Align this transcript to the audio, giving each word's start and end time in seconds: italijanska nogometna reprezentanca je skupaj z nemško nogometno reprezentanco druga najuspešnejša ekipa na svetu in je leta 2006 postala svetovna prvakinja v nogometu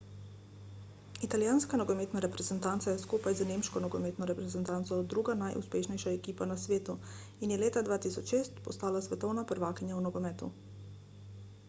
italijanska 1.25 1.79
nogometna 1.81 2.21
reprezentanca 2.23 2.93
je 2.93 3.01
skupaj 3.03 3.35
z 3.41 3.45
nemško 3.49 3.83
nogometno 3.83 4.29
reprezentanco 4.31 4.97
druga 5.13 5.35
najuspešnejša 5.43 6.15
ekipa 6.19 6.47
na 6.53 6.57
svetu 6.65 6.97
in 7.47 7.53
je 7.55 7.61
leta 7.65 7.85
2006 7.91 8.63
postala 8.69 9.05
svetovna 9.09 9.45
prvakinja 9.53 9.99
v 9.99 10.01
nogometu 10.07 10.49